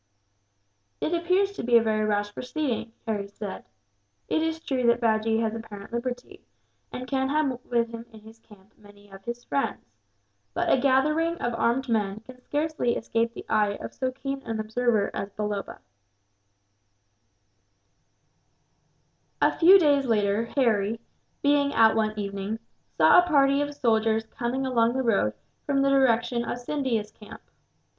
"It 0.99 1.13
appears 1.13 1.51
to 1.51 1.63
be 1.63 1.77
a 1.77 1.83
very 1.83 2.03
rash 2.03 2.33
proceeding," 2.33 2.91
Harry 3.05 3.27
said. 3.27 3.65
"It 4.29 4.41
is 4.41 4.59
true 4.59 4.87
that 4.87 4.99
Bajee 4.99 5.41
has 5.41 5.53
apparent 5.53 5.93
liberty, 5.93 6.43
and 6.91 7.05
can 7.07 7.29
have 7.29 7.63
with 7.65 7.89
him 7.89 8.07
in 8.11 8.21
his 8.21 8.39
camp 8.39 8.73
many 8.79 9.11
of 9.11 9.23
his 9.25 9.43
friends; 9.43 9.85
but 10.55 10.73
a 10.73 10.79
gathering 10.81 11.35
of 11.35 11.53
armed 11.53 11.87
men 11.87 12.21
can 12.21 12.41
scarcely 12.41 12.95
escape 12.97 13.35
the 13.35 13.45
eye 13.47 13.73
of 13.79 13.93
so 13.93 14.11
keen 14.11 14.41
an 14.41 14.59
observer 14.59 15.11
as 15.13 15.29
Balloba." 15.33 15.81
[Illustration: 19.39 19.39
Harry... 19.39 19.51
saw 19.53 19.53
a 19.53 19.53
party 19.53 19.53
of 19.53 19.53
soldiers 19.53 19.53
coming 19.53 19.53
along 19.53 19.53
the] 19.53 19.53
road. 19.53 19.53
A 19.53 19.59
few 19.59 19.77
days 19.79 20.05
later, 20.07 20.45
Harry, 20.55 20.99
being 21.43 21.73
out 21.75 21.95
one 21.95 22.17
evening, 22.17 22.57
saw 22.97 23.19
a 23.19 23.27
party 23.27 23.61
of 23.61 23.75
soldiers 23.75 24.25
coming 24.25 24.65
along 24.65 24.93
the 24.93 25.03
road 25.03 25.33
from 25.67 25.83
the 25.83 25.89
direction 25.91 26.43
of 26.43 26.57
Scindia's 26.57 27.11
camp. 27.11 27.43